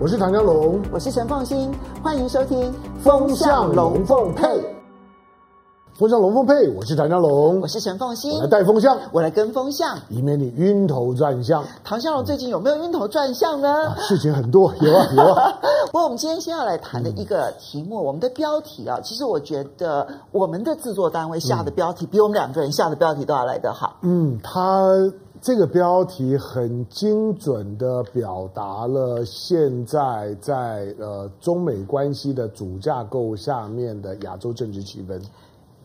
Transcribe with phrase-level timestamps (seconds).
[0.00, 4.46] 我是唐江龙，我是陈凤新，欢迎收听《风向龙凤配》。
[5.94, 11.64] 风向龙凤配，我是唐江龙，我是陈凤新，我来带风向，我来跟风向，以免你晕头转向。
[11.82, 13.88] 唐湘龙最近有没有晕头转向呢？
[13.88, 15.58] 啊，事情很多，有啊有啊。
[15.90, 23.96] 不过我们今天先要来谈的一个题目，嗯、我们的标题啊，其实我觉得我们的制作单位下的标题，比我们两个人下的标题都要来得好。
[24.02, 25.12] 嗯，他。
[25.48, 35.18] 这个标题很精准地表达了现在在呃中美关系的主架构下面的亚洲政治气氛。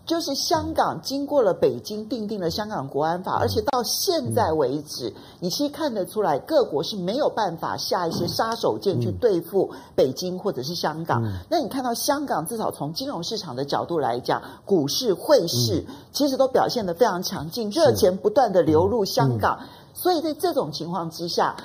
[0.06, 11.24] 就是香港经过了北京定定了香港国安法，而且到现在为止，嗯、你其实看得出来，各国是没有办法下一些杀手锏去对付北京或者是香港。
[11.24, 19.60] 嗯、那你看到香港至少从金融市场的角度来讲，股市、汇市其实都表现得非常强劲，热钱不断地流入香港，
[19.94, 21.56] 所以在这种情况之下。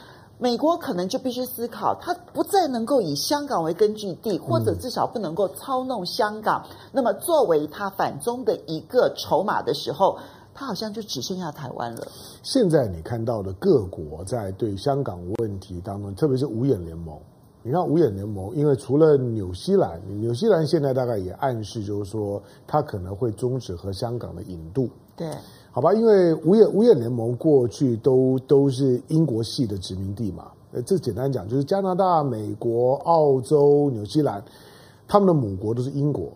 [0.40, 6.64] 美国可能就必须思考，它不再能够以香港为根据地，或者至少不能够操弄香港。
[6.70, 10.16] 嗯、那么，作为它反中的一个筹码的时候，
[10.54, 12.06] 它好像就只剩下台湾了。
[12.44, 17.18] 现在你看到的各国在对香港问题当中，特别是五眼联盟。
[17.64, 24.88] 你看五眼联盟，因为除了纽西兰，纽西兰现在大概也暗示，就是说它可能会终止和香港的引渡。
[25.16, 25.28] 对。
[25.70, 34.42] 好吧，因为五眼五眼联盟过去都都是英国系的殖民地嘛，呃，这简单讲就是加拿大、美国、澳洲、纽西兰，
[35.06, 36.32] 他们的母国都是英国。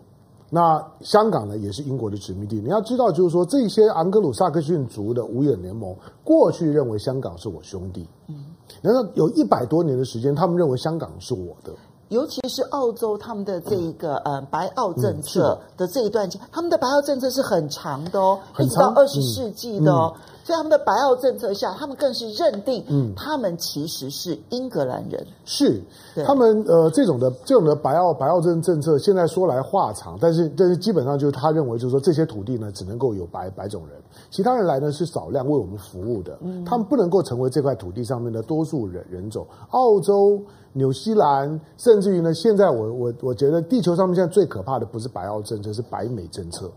[0.49, 2.61] 那香港呢，也是英国的殖民地。
[2.61, 8.35] 你要知道，就是说这些昂格鲁萨克逊族的五眼联盟过去认为香港是我兄弟，嗯，
[8.81, 11.73] 然后有一百多年的时间，他们认为香港是我的。
[12.13, 15.87] 尤其是澳洲他们的这一个呃白澳政策的。
[15.87, 20.13] 这一段期，他们的白澳政策是很长的哦，一直到二十世纪的哦。
[20.43, 25.25] 所以他们的白澳政策下，他们更是认定，嗯，他们其实是英格兰人。
[25.45, 25.81] 是，
[26.25, 33.97] 他们呃这种的这种的白澳白澳政政策，现在说来话长，但是但是基本上就是他认为就是说这些土地呢只能够有白白种人，
[34.29, 39.47] 其他人来呢是少量为我们服务的，嗯，他们不能够成为这块土地上面的多数人人种。
[39.69, 40.41] 澳洲、
[40.73, 46.69] 纽西兰，甚至于呢，现在我我我觉得地球上面现在最可怕的不是白澳政策，是白美政策。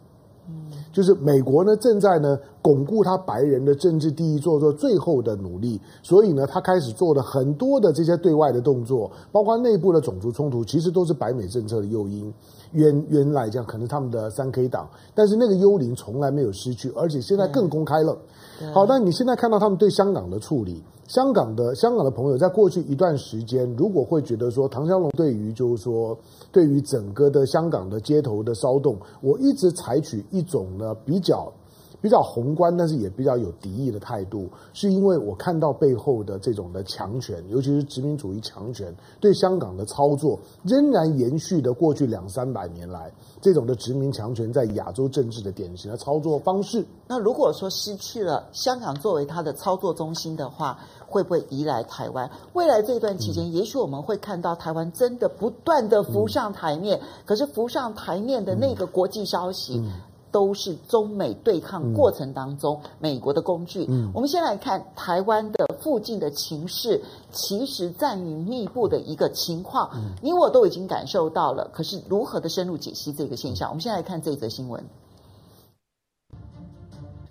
[0.97, 5.79] 就是美国呢，正在呢巩固他白人的政治地位，做做最后的努力。
[6.03, 12.33] 所以呢，他开始做了很多的这些对外的动作，包括内部的种族冲突，其实都是白美政策的诱因。
[12.77, 18.17] 原原来讲，可能他们的三 K 党，但是那个幽灵从来没有失去，而且现在更公开了。
[18.73, 20.83] 好，但你现在看到他们对香港的处理。
[21.09, 26.19] 香港的香港的朋友，在过去一段时间，如果会觉得说唐湘龙对于就是说
[26.51, 31.53] 对于整个的香港的街头的骚动，我一直采取一种呢比较
[32.01, 46.85] 比较宏观，但是也比较有敌意的态度，是因为我看到背后的这种的强权，尤其是殖民主义强权对香港的操作，仍然延续的过去两三百年来这种的殖民强权在亚洲政治的典型的操作方式。
[47.09, 50.79] 那如果说失去了香港作为它的操作中心的话，
[51.09, 52.29] 会不会移来台湾？
[52.53, 56.99] 未来这段期间，嗯、也许我们会看到台湾真的不断的浮上台面。
[57.01, 59.93] 嗯、可是浮上台面的那个国际消息，嗯、
[60.37, 63.87] 都是中美对抗过程当中美国的工具。
[63.89, 67.01] 嗯、我们先来看台湾的附近的情势，
[67.33, 71.71] 其实战云密布的一个情况，嗯、你我都已经感受到了。
[71.73, 73.71] 可是如何的深入解析这个现象？
[73.71, 74.85] 我们先来看这则新闻。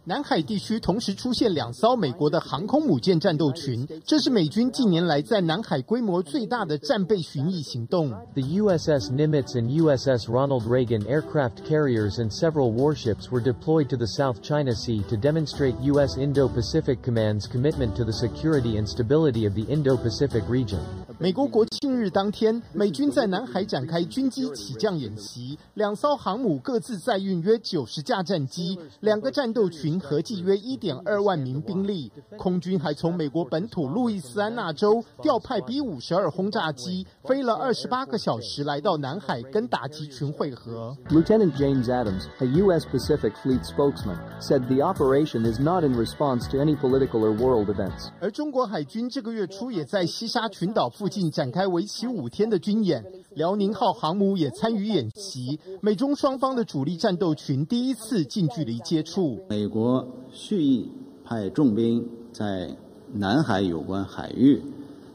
[0.08, 8.12] 南海地区同时出现两艘美国的航空母舰战斗群，这是美军近年来在南海规模最大的战备巡弋行动。
[8.36, 14.06] The USS Nimitz and USS Ronald Reagan aircraft carriers and several warships were deployed to the
[14.06, 19.56] South China Sea to demonstrate US Indo-Pacific Command's commitment to the security and stability of
[19.56, 20.82] the Indo-Pacific region.
[21.18, 32.12] 美国国庆日当天，美军在南海展开军机起降演习，两艘航母各自载运约九十架战机，两个战斗群合计约一点二万名兵力。
[32.38, 40.96] 空军还从美国本土路易斯安那州调派 B 五十二轰炸机，飞了二十八个小时来到南海跟打击群会合。
[41.10, 42.86] Lieutenant James Adams, a U.S.
[42.86, 47.70] Pacific Fleet spokesman, said the operation is not in response to any political or world
[47.70, 48.10] events.
[48.20, 53.04] 而中国海军这个月初也在西沙群岛附近展开为期五天的军演，
[53.36, 55.60] 辽宁号航母也参与演习。
[55.82, 59.46] 美中双方的主力战斗群第一次近距离接触。
[59.50, 59.85] 美国
[60.32, 60.90] 蓄意
[61.24, 62.76] 派重兵在
[63.14, 64.62] 南海有关海域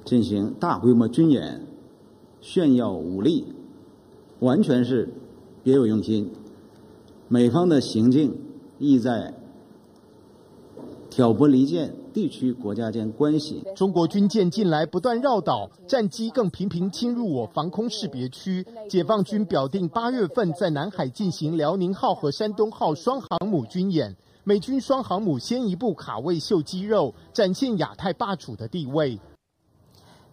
[0.05, 1.61] 进行大规模军演，
[2.41, 3.45] 炫耀武力，
[4.39, 5.09] 完全是
[5.63, 6.31] 别有用心。
[7.29, 8.37] 美方的行径
[8.79, 9.35] 意在
[11.09, 11.95] 挑拨离间。
[12.13, 13.63] 地区国家间关系。
[13.77, 18.67] 中国军舰近来不断绕岛，战机更频频侵入我防空识别区。
[18.89, 29.21] 解放军表定八月份在南海进行辽宁号和山东号双航母军演，美军双航母先一步卡位秀肌肉，展现亚太霸主的地位。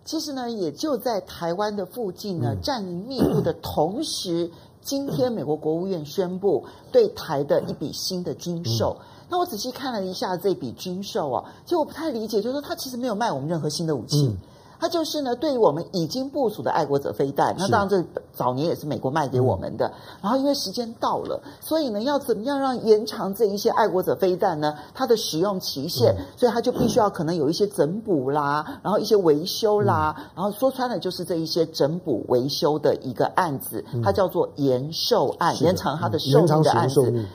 [0.06, 4.50] 其实呢，也就在台湾的附近呢，战云密布的同时，
[4.82, 8.98] 今天美国国务院宣布 对台的一笔新的军售。
[9.30, 14.34] 那我仔细看了一下这笔军售啊，其实我不太理解，就是说他其实没有卖我们任何新的武器。
[14.80, 18.04] 它就是呢，对于我们已经部署的爱国者飞弹，那当然这
[18.34, 19.92] 早年也是美国卖给我们的。
[20.22, 24.78] 然后因为时间到了，所以呢，要怎么样让延长这一些爱国者飞弹呢？
[24.94, 37.26] 它的使用期限，所以它就必须要可能有一些整补啦，然后一些维修啦，然后说穿了就是这一些整补维修的一个案子，它叫做延寿案，延长它的寿命的案子。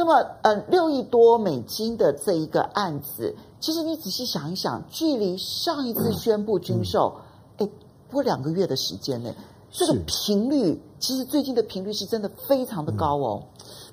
[0.00, 3.36] 那么，呃，六亿多美金的这一个案子。
[3.60, 7.16] 其实你仔细想一想，距离上一次宣布军售，
[7.58, 7.70] 哎、嗯，
[8.08, 9.30] 不过两个月的时间呢，
[9.70, 13.42] 这个频率其实最近的频率是真的非常的高哦。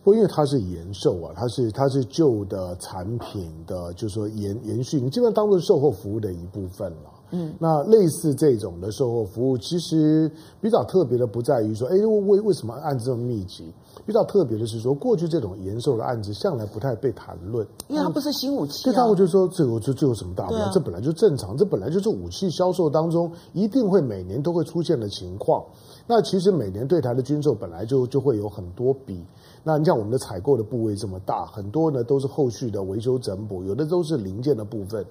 [0.01, 7.12] 不过因为它是延寿啊，它是它是旧的产品的，就是说延延续，你基本上当做售后服务的一部分了。
[7.31, 10.31] 嗯，那类似这种的售后服务，其实
[10.62, 13.74] 比较特别的不在于说，哎，为为什么案子这么密集？
[14.06, 18.91] 比较特别的是说，过去这种延寿的案子向来不太被谈论，因为它不是新武器，啊。
[18.91, 20.62] 对，他会就说这个这这有什么大不了？
[20.62, 25.62] 啊，这本来就正常，这本来就是武器销售当中一定会每年都会出现的情况。
[26.06, 29.21] 那其实每年对台的军售本来就就会有很多笔。
[29.63, 35.06] 那你像我们的采购的部位这么大，很多呢都是后续的维修整补，有的都是零件的部分。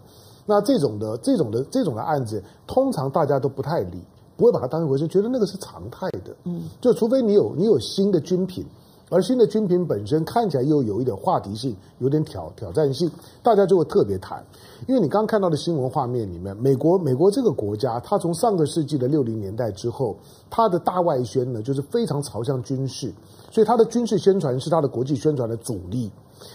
[0.46, 4.00] 那这种的这种的这种的案子，通常大家都不太理，
[4.37, 6.34] 不会把它当一回事，觉得那个是常态的。
[6.44, 8.64] 嗯，就除非你有你有新的军品，
[9.10, 13.10] 而新的军品本身看起来又有一点话题性，有点挑挑战性，
[13.43, 14.44] 大家就会特别谈。
[14.87, 20.16] 因为你刚刚看到的新闻画面里面，美国美国这个国家，它从上个世纪的六零年代之后，
[20.48, 23.12] 它的大外宣呢，就是非常朝向军事，
[23.50, 26.10] 所以它的军事宣传是它的国际宣传的主力。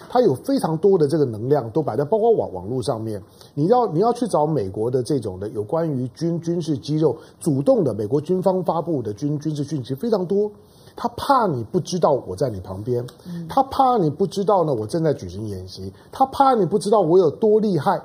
[0.09, 3.21] 它有非常多的这个能量都摆在包括网网络上面，
[3.53, 10.51] 你要你要去找美国的这种的有关于军军事肌肉主动的美国军方发布的军军事讯息非常多，
[10.95, 13.05] 他怕你不知道我在你旁边，
[13.47, 18.01] 他怕你不知道呢我正在举行演习，他怕你不知道我有多厉害。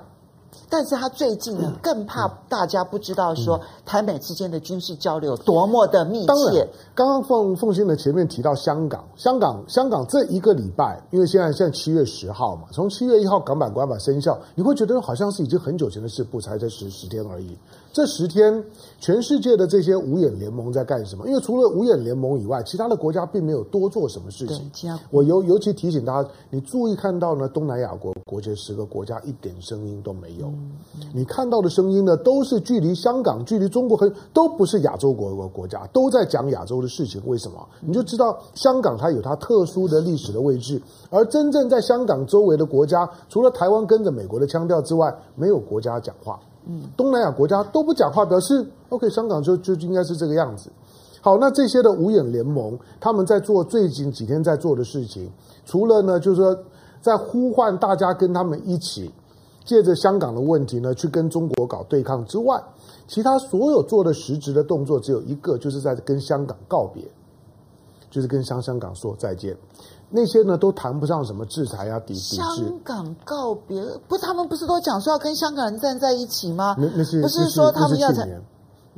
[0.69, 6.27] 但是他最近呢，更怕大家不知道说台美之间的军事交流多么的密切。
[6.27, 17.57] 当然，刚刚凤凤馨的前面提到香港，香港香港这一个礼拜，因为现在现在七月十号嘛，从七月一号港版国安法生效，你会觉得好像是已经很久前的事，不才才十十天而已。
[17.93, 18.63] 这十天，
[19.01, 21.27] 全世界的这些五眼联盟在干什么？
[21.27, 24.71] 因为除了五眼联盟以外，其他的国家并没有多做什么事情。
[25.11, 30.36] 我尤尤其提醒大家，你注意看到呢，东南亚国国这十个国家一点声音都没有。
[31.13, 37.21] 你看到的声音呢，都是距离香港、距离中国很，都不是亚洲国国国家，都在讲亚洲的事情。
[37.27, 37.67] 为什么？
[37.81, 40.81] 你就知道香港它有它特殊的历史的位置，
[41.11, 46.39] 而真正在香港周围的国家，除了台湾跟着美国的腔调之外，没有国家讲话。
[46.97, 50.71] 东南亚国家都不讲话，表示 OK，香港就就应该是这个样子。
[51.21, 55.31] 好，那这些的五眼联盟，他们在做最近几天在做的事情，
[55.65, 56.57] 除了呢，就是说
[57.01, 59.13] 在呼唤大家跟他们一起，
[59.67, 62.63] 借着香港的问题呢，去跟中国搞对抗之外，
[63.07, 67.03] 其他所有做的实质的动作只有一个，就是在跟香港告别，
[68.09, 69.55] 就是跟香香港说再见。
[70.09, 72.37] 那些呢都谈不上什么制裁啊，抵抵制。
[72.37, 76.77] 香港告别，不是他们不是都讲说要跟香港人站在一起吗？
[76.79, 78.09] 那那是不是说他们要？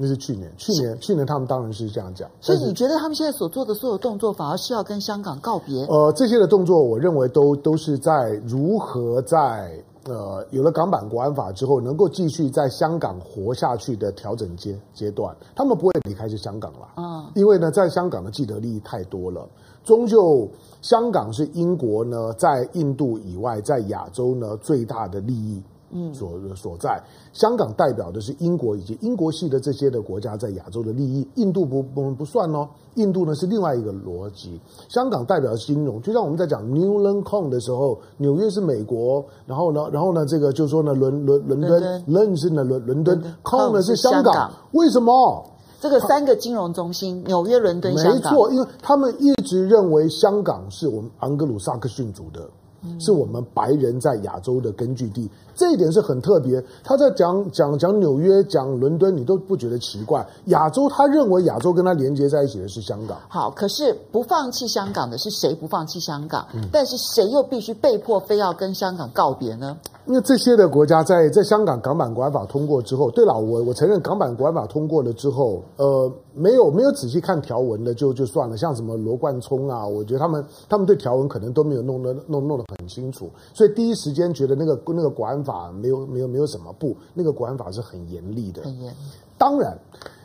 [0.00, 2.30] 那是去年，去年，去年他们当然是这样讲。
[2.40, 5.84] 所以你觉得他们现在所做的所有动作，反而是要跟香港告别？
[5.86, 15.36] 呃，这些的动作，我认为都都是在如何在呃有了港版国安法之后，能够继续在香港活下去的调整阶阶段。
[15.54, 19.46] 他们不会离开去香港了啊，嗯、因为呢，在香港的既得利益太多了。
[19.84, 20.48] 终究，
[20.82, 25.62] 香港是英国呢，在印度以外，在亚洲呢最大的利益
[26.12, 27.02] 所所在。
[27.32, 31.26] 香港代表的是英国以及英国系的这些的国家在亚洲的利益。
[31.36, 34.60] 印度不不不算哦，印度呢是另外一个逻辑。
[34.88, 45.44] 香港代表是金融，就像我们在讲 Newland Con 的时候，纽约是美国，然后呢，然后呢，这个就是说呢，伦伦伦敦伦是呢伦伦敦，Con 呢是香港，为什么？
[45.80, 52.50] 这个三个金融中心，纽约、伦敦、香港，没错，因为他们一直认为香港是我们盎格鲁撒克逊族的
[52.98, 56.62] 是我们白人在亚洲的根据地，这一点是很特别。
[56.84, 60.24] 他在讲讲讲纽约、讲伦敦，你都不觉得奇怪。
[60.44, 63.18] 亚洲，他认为亚洲跟他连接在一起的是香港。
[63.28, 65.52] 好，可是不放弃香港的是谁？
[65.56, 69.76] 不放弃香港，嗯、但是谁又必须被迫非要跟香港告别呢？
[70.06, 88.62] 因为这些的国家在在香港港版国安法通过之后，对了，我我承认港版国安法通过了之后，呃，没有没有仔细看条文的就就算了，像什么罗冠聪啊，我觉得他们他们对条文可能都没有弄得弄弄得很清楚，所以第一时间觉得那个那个国安法没有没有没有什么不，那个国安法是很严厉的。
[88.62, 88.94] 很严。
[89.38, 89.78] 当然，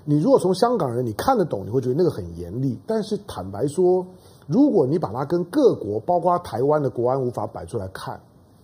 [0.03, 2.77] 你如果从香港人你看得懂，你会觉得那个很严厉。
[2.85, 4.05] 但是坦白说，
[4.47, 8.19] 如果你把它跟各国，包括台湾的国安无法摆出来看，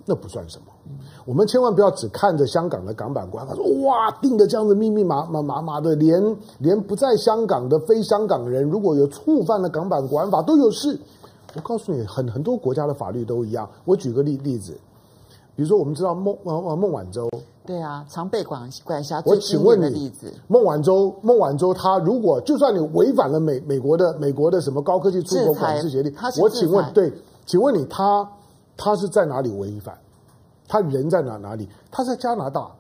[0.06, 0.66] 那不算什么。
[1.24, 11.00] 我们千万不要只看着香港的港版国安法，说哇，定的这样子密密麻麻麻麻的，连连不在香港的非香港人，如果有触犯了港版国安法都有事。
[11.56, 13.70] 我告诉你，很很多国家的法律都一样。
[13.86, 14.80] 我举个例例子，
[15.60, 17.30] 比如说我们知道孟呃呃孟晚舟，
[17.66, 19.22] 对啊，常被管管辖。
[19.26, 20.10] 我请问你，
[20.48, 27.12] 孟晚舟孟晚舟他如果就算你违反了美美国的美国的什么高科技出口管制协定，我请问对，
[27.46, 28.26] 请问你他
[28.78, 29.98] 他是在哪里违反？
[30.66, 31.68] 他人在哪哪里？
[31.92, 32.72] 他在加拿大。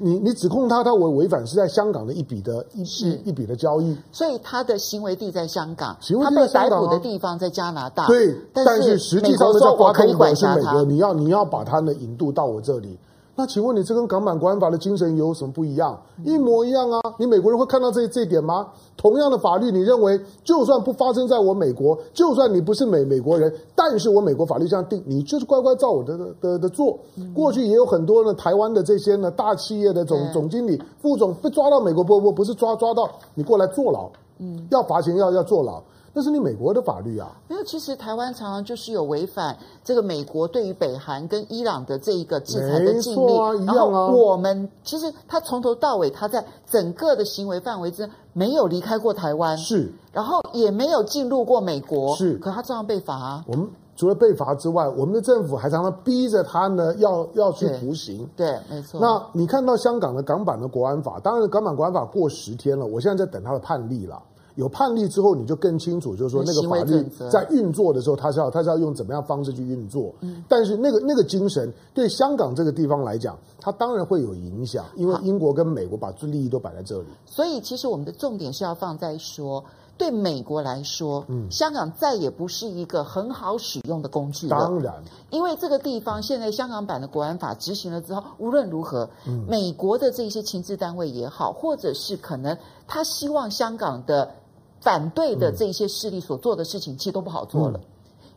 [0.00, 8.06] 你你指控他他违违反是在香港的一笔的一一一笔的交易，所以他的行为地在香港，行为地在香港，他被逮捕的地方在加拿大。
[8.06, 12.98] 对，但是实际上在瓜可以管辖他，你要你要把他呢引渡到我这里。
[13.40, 15.98] 那请问你这跟港版国安法的精神有什么不一样？
[16.26, 17.00] 一模一样啊！
[17.18, 18.66] 你美国人会看到这这一点吗？
[18.98, 26.98] 同样的法律，你认为就算不发生在我美国，就算你不是美美国人，但是我美国法律这样定，你就是乖乖照我的的的，的做。
[27.34, 35.82] 过去也有很多呢，台湾的这些呢大企业的总总经理、副总被抓到美国，不不不是抓抓到你过来坐牢，嗯，要罚钱要要坐牢。
[36.12, 37.30] 那是你美国的法律啊！
[37.48, 43.40] 没有，其实台湾常常就是有违反这个美国对于北韩跟伊朗的这一个制裁的禁令。
[43.40, 52.34] 啊、然后我们其实他从头到尾，他在整个的行为范围之内没有离开过台湾，是，然后也没有进入过美国，是。
[52.38, 53.44] 可他照样被罚啊。
[53.46, 58.28] 我们除了被罚之外，我们的政府还常常逼着他呢，要要去服刑。
[58.34, 58.98] 对，对，没错。
[59.00, 64.20] 那你看到香港的港版的国安法，当然港版国安法过十天了，我现在在等他的判例了。
[64.60, 70.14] 有判例之后，你就更清楚，就是说那个法律在运作的时候，它是要它是要用怎么样方式去运作。
[70.20, 77.06] 嗯，但是那个那个精神对香港这个地方来讲，它当然会有影响，因为英国跟美国把利益都摆在这里。
[77.24, 79.64] 所以，其实我们的重点是要放在说，
[79.96, 84.58] 对美国来说，嗯，香港再也不是一个很好使用的工具了。
[84.58, 84.94] 当然，
[85.30, 94.30] 因为这个地方现在香港版的国安法执行了之后，无论如何，嗯，美国的这些情治单位也好，或者是可能他希望香港的。
[94.80, 97.80] 反对的这些势力所做的事情，其实都不好做了。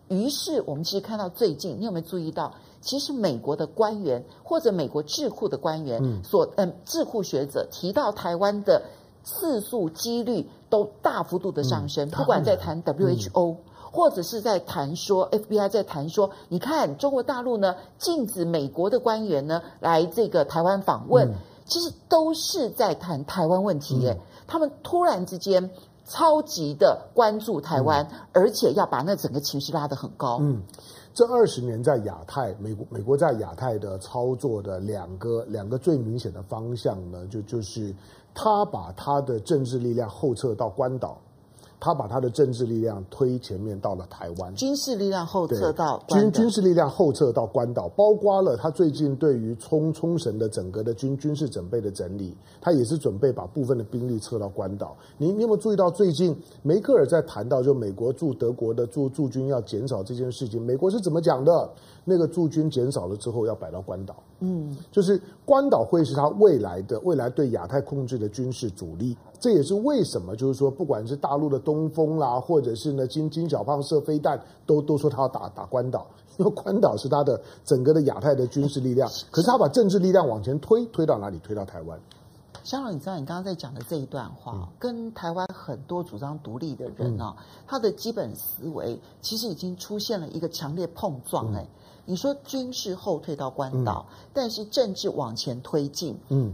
[0.10, 8.84] 于是我们其实看到最近，你有没有注意到，其实美国的官员或者美国智库的官员所嗯智库学者提到台湾的
[9.24, 12.10] 次数几率都大幅度的上升。
[12.10, 13.56] 不管在谈 WHO，
[13.92, 21.34] 或者是在谈说 FBI 在谈说，你看中国大陆呢禁止美国的官员呢来这个台湾访问，
[21.66, 24.20] 其实都是在谈台湾问题耶。
[24.48, 25.72] 他们突然之间。
[26.06, 30.38] 超级的关注台湾，嗯，而且要把那整个情绪拉得很高。
[30.42, 30.62] 嗯，
[31.14, 37.96] 这二十年在亚太，美国美国在亚太的操作的两个两个最明显的方向呢，就就是
[38.34, 41.18] 他把他的政治力量后撤到关岛。
[41.80, 54.96] 他把他的政治力量推前面到了台湾，军事力量后撤到军军事力量后撤到关岛，包括了他最近对于冲冲绳的整个的军军事准备的整理，他也是准备把部分的兵力撤到关岛。
[55.18, 61.70] 你你有没有注意到最近梅克尔在谈到就美国驻德国的驻驻军要减少这件事情，美国是怎么讲的？
[62.06, 69.16] 那个驻军减少了之后要摆到关岛，嗯，就是关岛会是他未来的未来对亚太控制的军事主力。
[69.44, 76.08] 这也是为什么，就是说，不管是大陆的东风啦，或者是呢金金小胖射飞弹，都都说他要打打关岛，
[76.40, 79.12] 因为关岛是他的整个的亚太的军事力量。
[79.30, 81.38] 可是他把政治力量往前推，推到哪里？
[81.40, 82.00] 推到台湾。
[82.64, 91.54] 香龙，你知道你刚刚在讲的这一段话，嗯、跟台湾很多主张独立的人啊、嗯，他的基本思维其实已经出现了一个强烈碰撞。
[91.54, 91.68] 哎、嗯，
[92.06, 96.54] 你说军事后退到关岛，嗯、但是政治往前推进，嗯，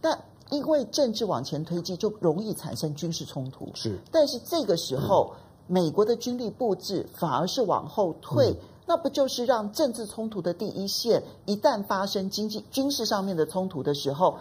[0.00, 0.18] 但。
[0.50, 3.68] 因为政治往前推进，就容易产生军事冲突。
[3.74, 5.32] 是，但是这个时候，
[5.68, 14.36] 嗯、美国的军力布置反而是往后退，嗯，那不就是让政治冲突的第一线一旦发生经济军事上面的冲突的时候，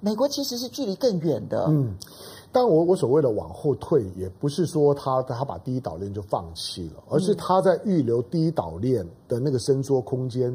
[0.00, 1.66] 美国其实是距离更远的。
[1.68, 1.96] 嗯，
[2.52, 10.52] 当然我我所谓的往后退，也不是说他他把第一岛链就放弃了，而是他在预留第一岛链的那个伸缩空间。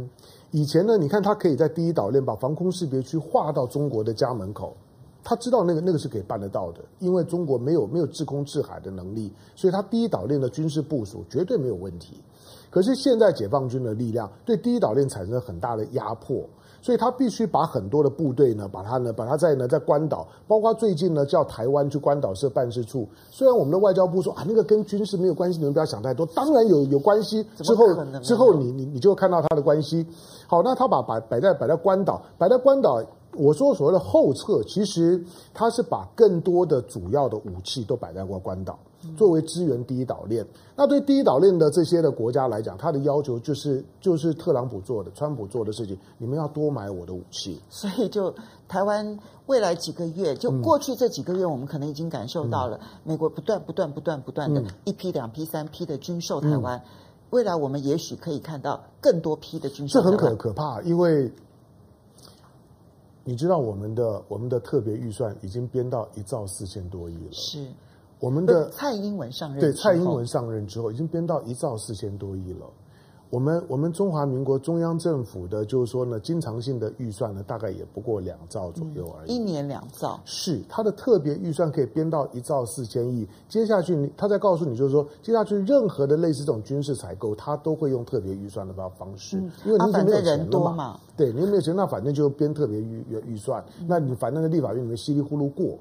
[0.52, 4.78] 以前呢，你看他可以在第一岛链把防空识别区划到中国的家门口，
[5.24, 12.22] 他知道那个那个是可以办得到的，因为中国没有没有制空制海的能力，所以他第一岛链的军事部署绝对没有问题。
[12.70, 16.48] 可是现在解放军的力量对第一岛链产生很大的压迫。
[16.82, 23.08] 所以他必须把很多的部队呢，把它呢，把它在呢，在关岛，包括最近呢，叫台湾去关岛设办事处。
[23.30, 26.26] 虽然我们的外交部说啊，那个跟军事没有关系，你们不要想太多。
[26.28, 27.46] 当然有有关系。
[27.58, 27.86] 之后
[28.22, 30.06] 之后你你你就会看到他的关系。
[30.48, 33.04] 好，那他把摆摆在摆在关岛，摆在关岛。
[33.36, 38.80] 我说所谓的后撤，其实他是把更多的主要的武器都摆在过关岛。
[39.16, 40.46] 作为支援第一岛链，
[40.76, 47.62] 那对第一岛链的这些的国家来讲，他的要求就是就是特朗普做的、川普做的事情，你们要多买我的武器。
[47.70, 48.34] 所以就
[48.68, 56.82] 台湾未来几个月，就过去这几个月，我们可能已经感受到了美国不断、不断、不断、不断的一批、两批、三批的军售台湾。
[57.30, 60.00] 未来我们也许可以看到更多批的军售。
[60.00, 61.32] 这很可可怕，因为
[63.26, 67.32] 你知道我们的我们的特别预算已经编到一兆四千多亿了。
[67.34, 67.68] 是。
[68.20, 72.66] 我们的蔡英文上任，对蔡英文上任之后，已经编到一兆四千多亿了。
[73.30, 79.30] 我们我们中华民国中央政府的，就是说呢，经常性的预算呢，大概也不过两兆左右而已。
[79.30, 83.28] 嗯、一年两兆，是他的特别预算可以编到一兆四千亿。
[83.50, 90.72] 接下去，他再告诉你，就是说，接下去任何的类似这种军事采购，他都会用特别预算的方方式，嗯、因为你没有钱了嘛。
[90.72, 93.62] 嘛对，你没有钱，那反正就编特别预预算。
[93.82, 95.78] 嗯、那你反正在立法院里面稀里糊涂过。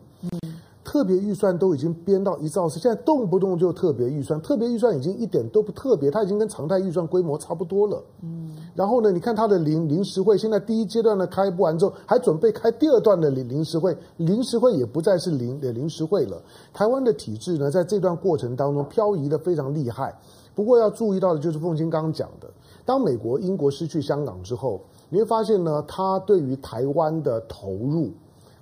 [0.96, 8.02] 特别预算都已经编到一兆四，现在动不动就特别预算，特别预算已经一点都不特别，它已经跟常态预算规模差不多了。
[8.22, 16.42] 嗯，然后呢，你看它的临临时会，现在第一阶段的开不完之后，还准备开第二段的临临时会，临时会也不再是临的临时会了。
[16.72, 20.18] 台湾的体制呢，在这段过程当中漂移的非常厉害。
[20.54, 22.48] 不过要注意到的就是凤清刚刚讲的，
[22.86, 28.12] 当美国、英国失去香港之后，你会发现呢，它对于台湾的投入。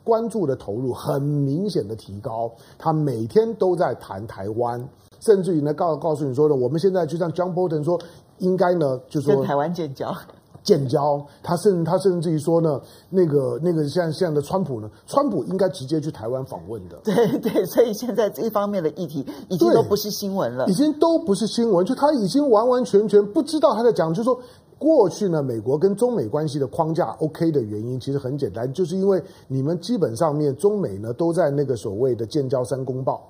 [0.04, 4.87] 关注的投入很明显的提高，他每天都在谈台湾，
[5.20, 7.99] 甚至于呢告告诉你说呢，我们现在就像 John Bolton 说，
[8.38, 10.14] 应该呢就是说跟台湾建交，
[10.62, 24.38] 建交，他甚他甚至于说呢，那个那个像像的川普呢，川普应该直接去台湾访问的， 对对，所以现在这一方面的议题已经都不是新闻了，已经都不是新闻，就他已经完完全全不知道他在讲，就是说。
[24.85, 33.27] 过去呢，美国跟中美关系的框架 OK 的原因，其实很简单，就是因为你们基本上面中美呢都在那个所谓的建交三公报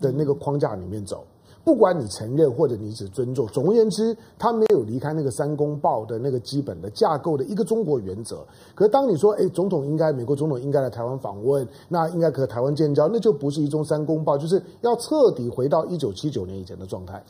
[0.00, 1.24] 的那个框架里面走，
[1.64, 8.46] 不管你承认或者你只尊重，总而言之，他没有离开那个三公报的那个基本的架构的一个中国原则。
[8.76, 17.20] 可是当你说，哎，总统应该美国总统应该来台湾访问，那应该和台湾建交，那就不是一中三公报，就是要彻底回到一九七九年以前的状态。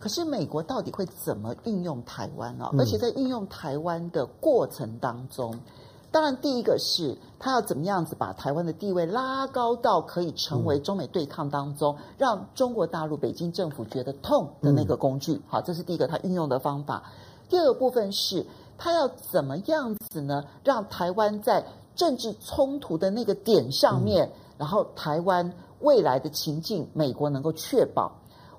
[0.00, 2.70] 可是美国到底会怎么运用台湾啊？
[2.78, 5.54] 而且在运用台湾的过程当中，
[6.10, 15.40] 当然第一个是他要怎么样子把台湾的地位拉高到可以成为中美对抗当中让中国大陆北京政府觉得痛的那个工具。
[15.46, 17.04] 好，这是第一个他运用的方法。
[17.48, 18.46] 第二个部分是
[18.78, 20.42] 他要怎么样子呢？
[20.64, 28.10] 让台湾在政治冲突的那个点上面，然后台湾未来的情境，美国能够确保。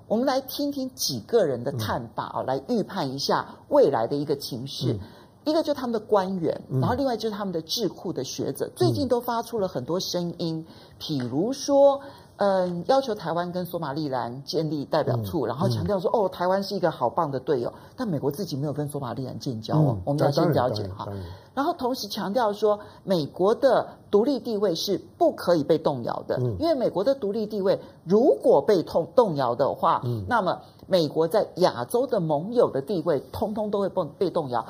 [0.06, 4.98] 我们来听听几个人的看法啊，来预判一下未来的一个情势。
[5.44, 10.66] 一个就是他们的官员，然后另外就是他们的智库的学者，最近都发出了很多声音，
[11.00, 12.00] 譬如说。
[12.42, 17.72] 嗯，要求台湾跟索马利兰建立代表处，嗯、然后强调说，哦，台湾是一个好棒的队友。
[17.96, 21.06] 但美国自己没有跟索马利兰建交哦，嗯、我们要先了解哈。
[21.54, 34.66] 然后同时强调说，美国的独立地位是不可以被动摇的，嗯、因为美国的独立地位如果被动动摇的话，嗯、那么美国在亚洲的盟友的地位通通都会被被动摇。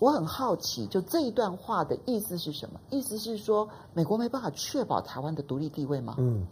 [0.00, 2.80] 我很好奇，就这一段话的意思是什么？
[2.90, 6.16] 意思是说，美国没办法确保台湾的独立地位吗？
[6.18, 6.44] 嗯。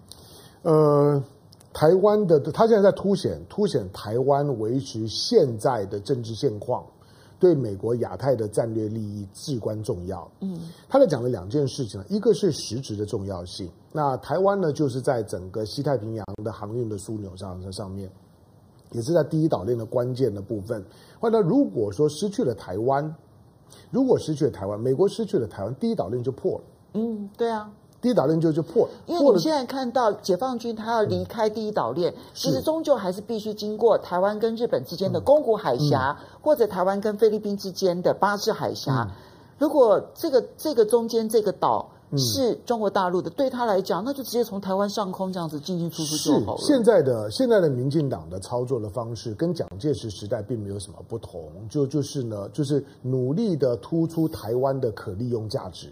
[0.64, 1.22] 呃，
[1.72, 6.84] 台湾的他现在在凸显凸显台湾维持现在的政治现况，
[7.38, 10.26] 对美国亚太的战略利益至关重要。
[10.40, 13.70] 嗯，他在讲了两件事情，一个是实质的重要性。
[13.92, 18.10] 那台湾呢，就是在整个西太平洋的航运的枢纽上，这上面
[18.92, 20.82] 也是在第一岛链的关键的部分。
[21.20, 23.14] 或者如果说失去了台湾，
[23.90, 26.64] 如果失去了台湾，美国失去了台湾，第一岛链就破了。
[26.94, 27.70] 嗯，对啊。
[28.04, 39.08] 第一岛链就就破了，因为你现在看到解放军他要离开第一岛链，嗯、其实终究还是必须经过台湾跟日本之间的宫古海峡，嗯、或者台湾跟菲律宾之间的巴士海峡。
[39.08, 39.10] 嗯、
[39.58, 41.88] 如果这个这个中间这个岛
[42.18, 46.60] 是中国大陆的，对他来讲，那就直接从台湾上空这样子进进出出就好了。
[46.60, 55.90] 现在的现在的民进党的操作的方式跟蒋介石时代并没有什么不同，就就是呢，就是努力的突出台湾的可利用价值。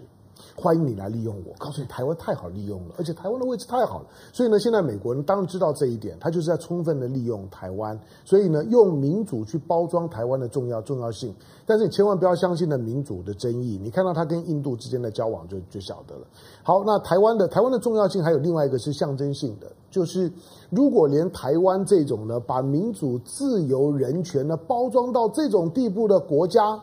[0.54, 11.34] 欢迎你来利用我，告诉你台湾太好利用了，而且台湾的位置太好了，所以呢，现在美国人当然知道这一点，他就是在充分的利用台湾，所以呢，用民主去包装台湾的重要重要性。
[11.64, 16.26] 但是你千万不要相信的民主的争议，你看到他跟印度之间的交往就就晓得了。
[16.62, 20.30] 好，那台湾的台湾的重要性还有另外一个是象征性的，就是
[20.68, 26.78] 如果连台湾这种呢，把民主、自由、人权呢包装到这种地步的国家，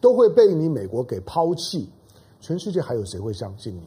[0.00, 1.88] 都会被你美国给抛弃。
[2.40, 3.82] 全世界还有谁会相信你？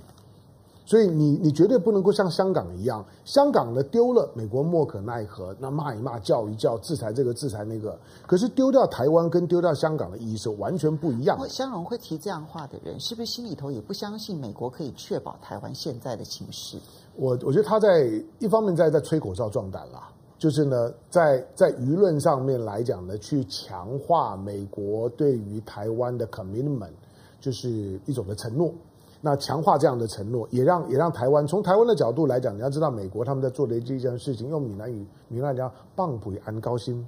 [0.86, 7.98] 所以你你绝对不能够像香港一样，香港的丢了，美国莫可奈何，那骂一骂，叫一叫，制裁这个制裁那个。
[8.28, 11.48] 可是丢掉台湾跟丢掉香港的意义是完全不一样的。
[11.48, 16.78] 香港会提这样话的人，是不是心里头也不相信美国可以确保台湾现在的情势？
[17.16, 26.92] 我我觉得他在一方面在在吹口哨壮胆啦，就是呢，在在舆论上面来讲呢，去强化美国对于台湾的 commitment。
[27.44, 28.74] 就是一种的承诺，
[29.20, 37.06] 那强化这样的承诺，也让也让台湾从台湾的角度来讲，你要知道美国他们在做的这件事情，用闽南语，闽南语叫“棒槌安高薪”，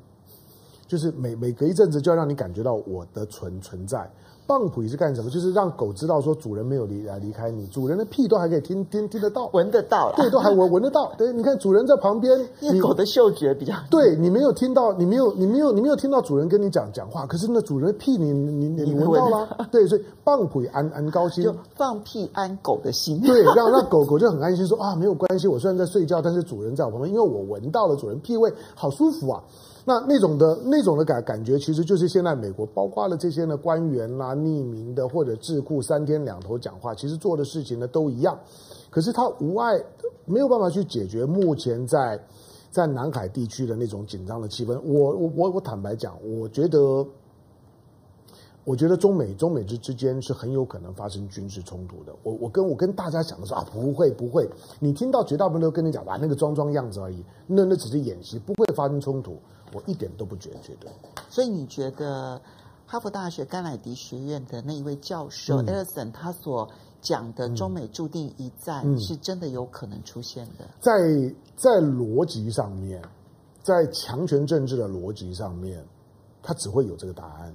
[0.88, 4.12] 就是每每隔一阵子就要让你感觉到我的存存在。
[4.48, 5.30] 棒槌是干什么？
[5.30, 11.12] 就是让狗知道说主人没有离来离开你，主人的屁都还可以听听听得到，闻得到，对，都还闻闻得到。
[11.18, 19.30] 对，你看主人在旁边， 因为狗的嗅觉比较，对你没有听到，你没有你没有你没有听到主人跟你讲讲话，可是那主人的屁你你你你闻到。
[19.30, 29.44] 了，对，所以棒槌安安高兴，就放屁安狗的心，对，让让狗狗就很安心说啊，没有关系，我虽然在睡觉，但是主人在我旁边，因为我闻到了主人屁味，好舒服啊。
[29.88, 38.36] 那那种的那种的感感觉，其实就是现在美国包括了这些呢官员啦、匿名的或者智库三天两头讲话，其实做的事情呢都一样，
[38.90, 39.80] 可是他无碍
[40.26, 42.20] 没有办法去解决目前在
[42.72, 44.74] 在南海地区的那种紧张的气氛。
[44.84, 47.06] 我我我我坦白讲，我觉得
[48.66, 52.14] 我觉得中美中美之之间是很有可能发生军事冲突的。
[52.24, 54.50] 我我跟我跟大家讲的说啊，不会不会，
[54.80, 59.38] 你听到绝大部分都跟你讲啊，那个装装样子而已，那那只是演习，不会发生冲突。
[59.72, 60.92] 我一点都不觉得，觉得。
[61.30, 62.42] 所以你觉得
[62.88, 66.68] 哈佛大学甘乃迪学院的那一位教授艾尔森他所
[67.02, 70.66] 讲的中美注定一战是真的有可能出现的？
[70.80, 70.92] 在
[71.56, 73.02] 在逻辑上面，
[73.62, 75.86] 在强权政治的逻辑上面，
[76.42, 77.54] 他只会有这个答案。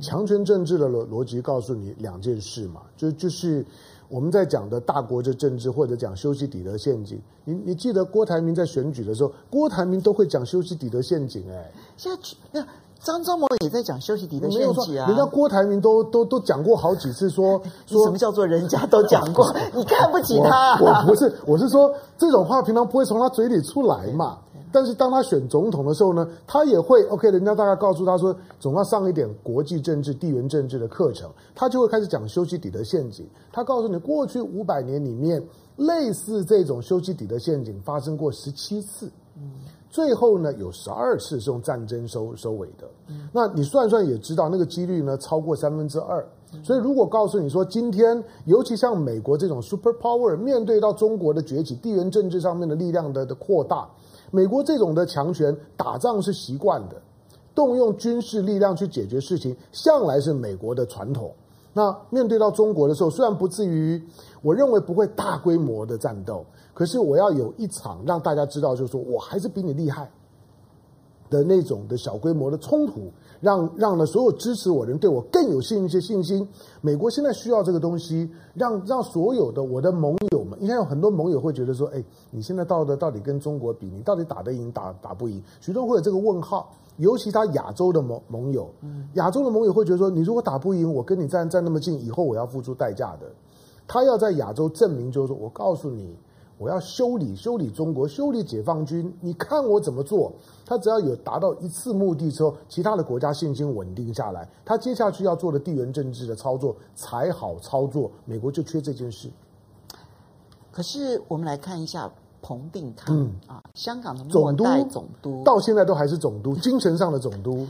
[0.00, 3.64] 强权政治的逻逻辑告诉你两件事嘛，就就是。
[4.06, 12.18] 我们在讲的大国的政治，或者讲修昔底德陷阱，你你记得郭台铭在选举的时候，郭台铭都会讲修昔底德陷阱，哎，现在
[12.52, 12.64] 那
[13.02, 20.78] 张忠谋也在讲修昔底德陷阱啊，人家郭台铭都都都讲过好几次说， 说什么叫做人家都讲过， 你看不起他？
[20.80, 24.38] 我，我不是，我是说这种话平常不会从他嘴里出来嘛。
[24.74, 33.24] 但是当他选总统的时候呢，他也会 OK，人家大概告诉他说，总要上一点国际政治、地缘政治的课程，他就会开始讲修昔底德陷阱。
[33.52, 35.40] 他告诉你，过去五百年里面，
[35.76, 39.08] 类似这种修昔底德陷阱发生过十七次，
[39.88, 42.90] 最后呢有十二次是用战争收收尾的。
[43.32, 46.26] 那你算算也知道，那个几率呢超过三分之二。
[46.62, 53.88] 所以如果告诉你说，今天尤其像美国这种 super power 面对到中国的崛起，地缘政治上面的力量的的扩大。
[54.30, 56.96] 美国这种的强权打仗是习惯的，
[57.54, 61.32] 动用军事力量去解决事情，向来是美国的传统。
[61.72, 64.02] 那面对到中国的时候，虽然不至于，
[64.42, 70.10] 我认为不会大规模的战斗，可是我要有一场让大家知道，就是说我还是比你厉害
[71.30, 73.12] 的那种的小规模的冲突。
[73.40, 76.46] 让让呢，所有支持我的人对我更有信一些信心。
[76.80, 85.42] 美国现在需要这个东西，让让所有的我的盟友们，应该有很多盟友会觉得说，哎，你现在到的到底跟中国比，你到底打得赢打打不赢？
[85.60, 88.68] 许多人会有这个问号，尤其他亚洲的盟盟友，
[89.14, 93.26] 亚洲的盟友会觉得说，你如果打不赢，我跟你站站那么近，以后我要付出代价的。
[93.86, 96.16] 他要在亚洲证明，就是说我告诉你。
[96.56, 100.32] 我要修理修理中国，修理解放军，你看我怎么做？
[100.66, 108.10] 他只要有达到一次目的之后，其他的国家信心稳定下来，他接下去要做的地缘政治的操作才好操作。
[108.24, 109.30] 美国就缺这件事。
[110.72, 112.10] 可是我们来看一下
[112.42, 117.66] 彭定康、嗯、啊，香港的总督，总督到现在都还是总督，精神上的总督。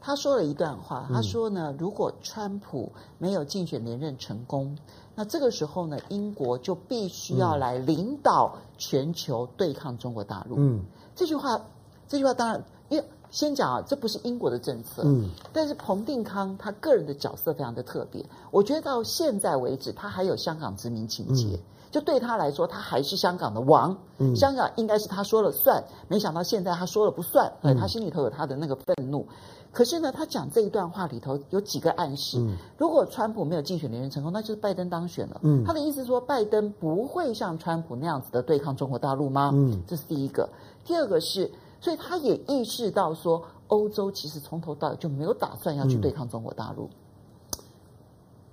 [0.00, 4.78] 他说了一段话，他说呢，如果川普没有竞选连任成功，
[5.14, 10.56] 那这个时候呢，英国就必须要来领导全球对抗中国大陆。
[10.58, 10.80] 嗯，
[11.14, 11.60] 这句话，
[12.08, 18.24] 这句话当然，因为先讲啊，这不是英国的政策，嗯，但是彭定康他个人的角色非常的特别。
[18.50, 25.84] 我觉得到现在为止，他还有香港殖民情结，嗯、就对他来说，他还是香港的王，嗯，香港应该是他说了算。
[26.08, 29.26] 没想到现在他说了不算，嗯，他心里头有他的那个愤怒。
[29.70, 35.38] 可是呢，他讲这一段话里头有几个暗示，嗯，如果川普没有竞选连任成功，那就是拜登当选了。
[35.42, 39.50] 嗯，他的意思是说，拜登不会像川普那样子的对抗中国大陆吗？
[39.52, 40.48] 嗯，这是第一个。
[40.86, 41.50] 第二个是。
[41.80, 46.84] 所以他也意识到说，欧洲其实从头到尾就没有打算要去对抗中国大陆。
[46.84, 47.64] 嗯、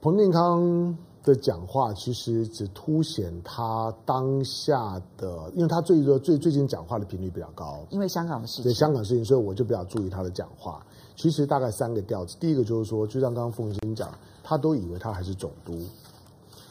[0.02, 10.86] 彭定康的讲话其实只凸显他当下的，因为他最多最最近讲话的频率比较高，因为香港的事情，对香港事情，所以我就比较注意他的讲话。
[11.16, 14.10] 其实大概三个调子，第一个就是说，就像刚刚凤馨讲，
[14.44, 15.80] 他都以为他还是总督。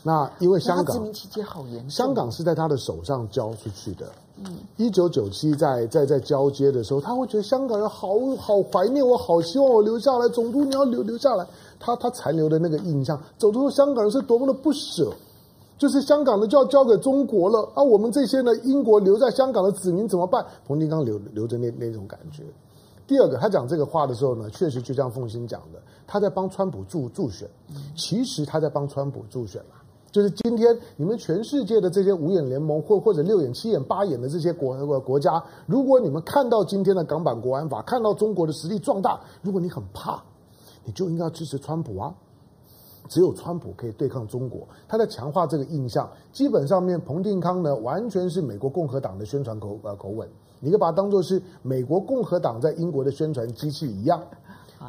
[0.03, 4.13] 那因为香港殖民期间好严重，香港是在他的手上交出去的。
[4.47, 10.29] 嗯，一九九七在在在交接的时候，他会觉得香港人好好怀念我，好希望我留下来。
[10.29, 11.47] 总督你要留留下来，
[11.81, 15.11] 他他残留的那个印象，总督说香港人是多么的不舍，
[15.79, 17.83] 就是香港的就要交给中国了啊！
[17.83, 20.45] 我们这些呢，英国留在香港的子民怎么办？
[20.67, 22.43] 彭定康留留着那那种感觉。
[23.07, 27.49] 第二个，他讲这个话的时候呢，确实就像凤馨讲的，他在帮川普助助选，
[27.97, 29.77] 其实他在帮川普助选嘛。
[30.15, 40.23] 就是今天，你们全世界的这些五眼联盟或或者六眼、七眼、八眼的这些国国家，如果你们看到今天的港版国安法，看到中国的实力壮大，如果你很怕，
[40.85, 42.15] 你就应该要支持川普啊！
[43.09, 46.09] 只有川普可以对抗中国，他在强化这个印象。
[46.33, 50.29] 基本上面，彭定康呢，完全是美国共和党的宣传口呃口吻，
[50.61, 54.23] 你可以把它当做是美国共和党在英国的宣传机器一样。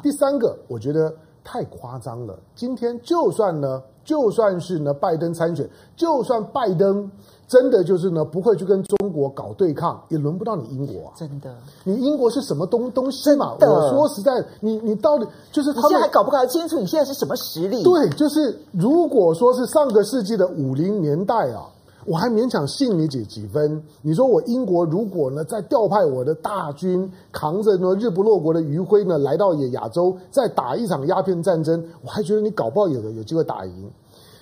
[0.04, 1.12] 第三个，我觉得
[1.46, 2.36] 太夸张了。
[2.56, 3.80] 今天就算呢。
[4.06, 7.10] 就算是呢，拜登参选，就算拜登
[7.48, 11.12] 真的就是呢，不会去跟中国搞对抗，也轮不到你英国啊！
[11.16, 13.56] 真的，你英国是什么东东西嘛？
[13.60, 14.30] 我说实在，
[14.60, 16.78] 你你到底就是他们你现在还搞不搞得清楚？
[16.78, 17.82] 你现在是什么实力？
[17.82, 21.66] 对，就是如果说是上个世纪的五零年代啊。
[22.06, 23.82] 我还勉强信你几几分。
[24.00, 33.90] 你说我英国如果呢再调派我的大军，扛着呢日不落国的余晖呢来到也亚洲，再打一场鸦片战争，我还觉得你搞不好有的有机会打赢。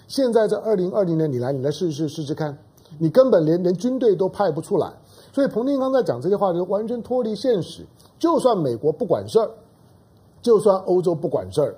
[0.07, 2.57] 现在这二零二零年，你来你来试试试试看，
[2.99, 4.93] 你根本连连军队都派不出来。
[5.33, 7.85] 所以彭定康在讲这些话就完全脱离现实。
[8.19, 9.51] 就算美国不管事儿，
[10.43, 11.75] 就算欧洲不管事儿，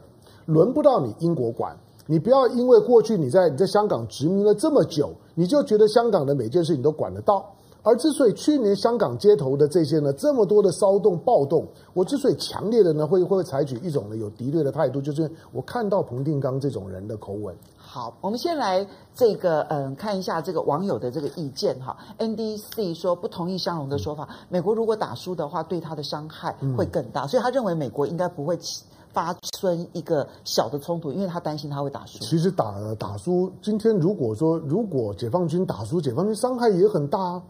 [0.47, 1.77] 轮不到你英国管。
[2.07, 7.45] 你不要因为过去你在你在香港殖民了这么久，你就觉得香港的每件事你都管得到。
[7.83, 11.65] 而之所以去年香港街头的这些呢这么多的骚动暴动，
[11.95, 17.55] 我之所以强烈的呢会会采取一种呢有敌对的态度，就是我看到彭定刚这种人的口吻。
[17.77, 21.97] 好，我们先来这个嗯看一下这个网友的这个意见哈。
[22.19, 28.83] NDC 说不同意香龙的说法，美国如果打输的话，对他的伤害会更大，所以他认为美国应该不会起。
[29.17, 32.19] 发生一个小的冲突，因为他担心他会打输。
[32.19, 37.43] 其实打打输，今天如果说如果解放军打输，解放军伤害也很大啊。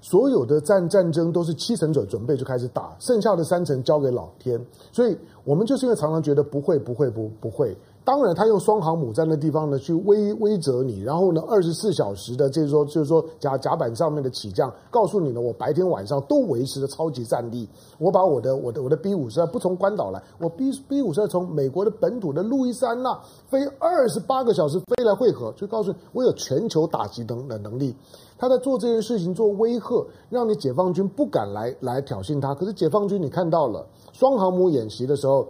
[0.00, 4.58] 所有的战战争都是七成准准备就开始打，剩下的三成交给老天。
[4.90, 7.76] 所以我们就是因为常常觉得不会不会不不会。
[8.02, 17.68] 当然，他用双航母在那地方呢去威威责你，然后呢，二十四小时的，就是说，就是说甲甲板上面的起降，告诉你呢，我白天晚上都维持着超级战力。
[17.98, 23.16] 我把我的我的我的 B 五十二不从关岛来，我 B B 五十二从美国的本土的路易斯安那
[23.48, 27.94] 飞二十八个小时飞来会合，就告诉你我有全球打击等的能力。
[28.38, 32.54] 他在做这件事情做威吓，让你解放军不敢来来挑衅他。
[32.54, 35.46] 可是解放军你看到了双航母演习的时候。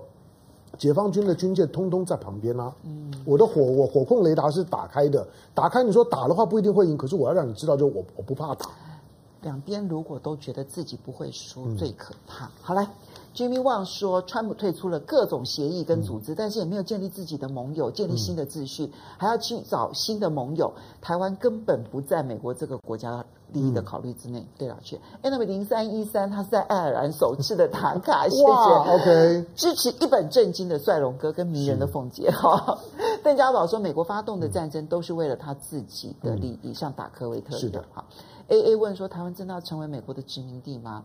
[0.81, 2.73] 解放军的军舰通通在旁边啊！
[2.85, 8.71] 嗯，我的火我火控雷达是打开的，打开你说打的话不一定会赢，可是我要让你知道，就我我不怕打。
[9.43, 12.47] 两边如果都觉得自己不会输，最可怕。
[12.47, 12.89] 嗯、好来。
[13.35, 20.73] Jimmy Wang 说，川普退出了各种协议跟组织，但是也没有建立自己的盟友，建立新的秩序，还要去找新的盟友。
[21.01, 24.45] 台湾根本不在美国这个国家利益的考虑之内。
[24.59, 28.45] 对了，去 Enemy 零三一三，他是在爱尔兰首次的打卡，谢谢。
[28.45, 32.79] OK，支持一本正经的帅龙哥跟迷人的凤姐哈。
[33.23, 37.61] 邓家宝说，美国发动的战争都是为了他自己的利益，像打科威特一样。
[37.61, 37.85] 是的。
[37.93, 38.05] 好
[38.49, 41.05] ，AA 问说，台湾真的要成为美国的殖民地吗？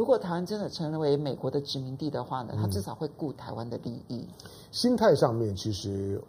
[0.00, 4.26] 如果台湾真的成为美国的殖民地的话呢，他至少会顾台湾的利益。
[4.26, 4.28] 嗯、
[4.70, 6.20] 心态上面，其实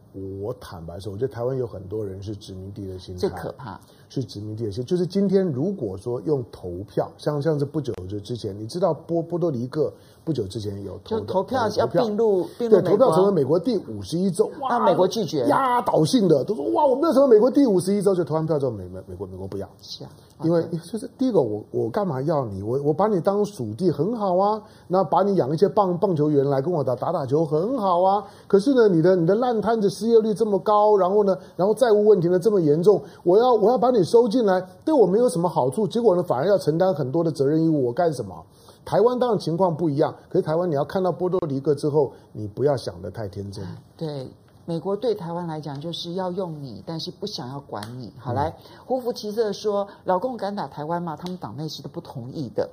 [0.41, 3.19] 我坦白说，我觉得台湾有很多人是殖民地的心态。
[3.19, 3.79] 最可怕。
[4.09, 4.83] 是殖民地的心。
[4.83, 9.93] 就是今天如果说用投票，像像是不久就之前，你知道波波多黎各
[10.25, 19.69] 不久之前有投就投票投要并入并入对，投票成为，美国第五十一州，哇，那美国拒绝压倒性的都说哇，我们要成为美国第五十一州，就投完票之后，美美美国美国不要。
[19.81, 20.09] 是啊，
[20.43, 22.61] 因为就是第一个，我我干嘛要你？
[22.61, 28.27] 我我把你当属地很好啊，那把你养一些棒棒球员来跟我打打打球很好啊。
[28.47, 38.35] 可是呢，你的你的烂摊子失业率这么高，然后呢，然后债务问题呢这么严重，我要我要把你收进来，对我没有什么好处，结果呢反而要承担很多的责任义务，我干什么？
[38.83, 43.63] 台湾当然情况不一样，可是台湾你要看到波多黎各之后，你不要想得太天真。
[43.95, 44.27] 对。
[44.63, 48.13] 美国对台湾来讲就是要用你，但是不想要管你。
[48.17, 51.17] 好，来，胡福奇色说，老共敢打台湾吗？
[51.19, 52.69] 他们党内是都不同意的。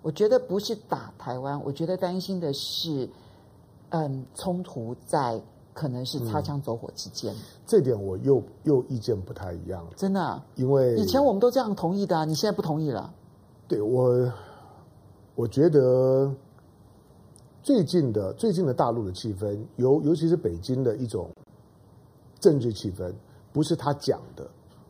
[0.00, 3.08] 我觉得不是打台湾，我觉得担心的是，
[3.96, 5.40] 嗯，冲突在
[5.72, 7.32] 可能是擦枪走火之间。
[7.32, 13.14] 嗯、这点我又又意见不太一样，真的、啊，因为以前我们都这样同意的、啊，你现在不同意了。
[13.68, 14.32] 对我，
[15.34, 16.32] 我觉得。
[17.62, 21.30] 最近的最近的大陆的气氛，尤尤其是北京的一种
[22.38, 23.10] 政治气氛，
[23.54, 24.46] 不是他讲的，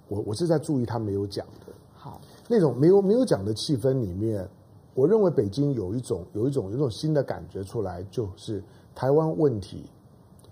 [0.09, 1.73] 我我是在注意他没有讲的。
[1.95, 4.45] 好，那种没有没有讲的气氛里面，
[4.93, 8.61] 我认为北京有一种有一种有一种新的感觉出来，就是
[8.95, 9.85] 台湾问题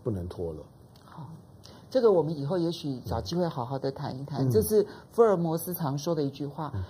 [0.03, 0.59] 不能拖了。
[1.05, 1.27] 好，
[1.91, 4.47] 这个我们以后也许找机会好好的谈一谈。
[4.47, 6.73] 嗯、这是福尔摩斯常说的一句话。
[6.75, 6.83] 嗯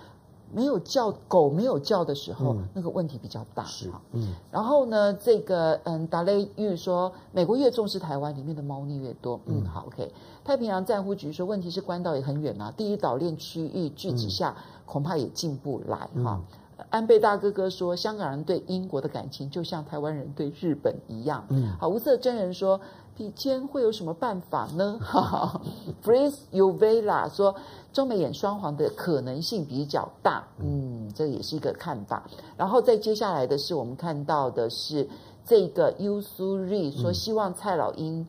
[0.55, 3.63] 没有叫狗没有叫的时候，嗯、那个问题比较大。
[3.63, 4.35] 是，嗯。
[4.51, 9.39] 然后呢，这个嗯，达雷玉说，美国越重视台湾，里面的猫腻越多。
[9.47, 10.13] 嗯，好，OK。
[10.43, 16.09] 太平洋战俘局说，问题是关岛也很远啊，第一岛链区域聚集下，嗯、恐怕也进不来哈。
[16.23, 16.43] 嗯
[16.89, 21.45] 安倍大哥哥说，香港人对英国的感情就像台湾人对日本一样。
[21.49, 22.79] 嗯，好，无色真人说，
[23.15, 24.97] 比肩会有什么办法呢？
[25.01, 25.61] 哈哈
[26.03, 27.55] ，Freeze Uvela 说，
[27.91, 30.43] 中美演双簧的可能性比较大。
[30.59, 32.23] 嗯，这也是一个看法。
[32.57, 35.07] 然后再接下来的是，我们看到的是
[35.45, 38.27] 这个 Usuri 说，希望蔡老英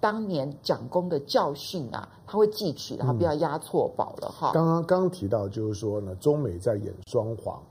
[0.00, 4.50] 当年蒋公的教训啊，他会记取，他不要押错宝了哈。
[4.52, 7.62] 刚刚刚刚提到就是说呢，中美在演双簧。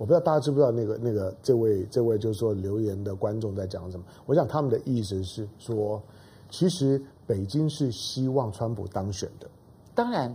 [0.00, 4.04] 我不知道大家知不知道那个那个这位这位就是说留言的观众在讲什么？
[4.24, 6.02] 我想他们的意思是说，
[6.48, 9.46] 其实北京是希望川普当选的，
[9.94, 10.34] 当然。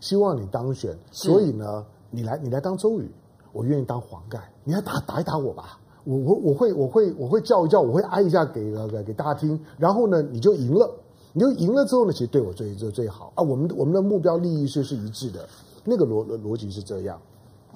[0.00, 3.10] 希望你当选，所以呢，你来你来当周瑜，
[3.52, 10.90] 我愿意当黄盖，你来打打一打我吧，我我我会我会我会叫一叫，我会挨一下给给给大家听，然后呢你就赢了，
[11.32, 13.32] 你就赢了之后呢，其实对我最最最好。
[13.34, 15.46] 啊，我们我们的目标利益是是一致的，
[15.84, 17.18] 那个逻逻辑是这样。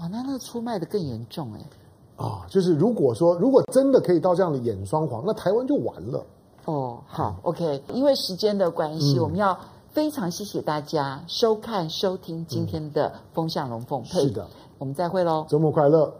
[0.00, 1.60] 哇，那那个出卖的更严重哎！
[2.16, 6.24] 啊、哦，就是如果说如果真的可以到这样的演双簧，那台湾就完了。
[6.64, 9.58] 哦，好、嗯、，OK，因为时间的关系，嗯、我们要
[9.88, 14.20] 非常谢谢大家收看收听今天的风向龙凤配。
[14.20, 14.46] 是的，
[14.78, 16.12] 我们再会喽，周末快乐。